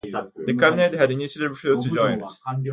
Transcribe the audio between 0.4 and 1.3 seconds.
The cabinet had